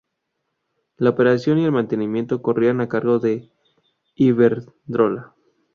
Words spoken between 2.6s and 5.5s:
a cargo de Iberdrola.